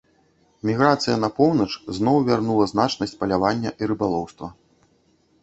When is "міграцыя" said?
0.69-1.17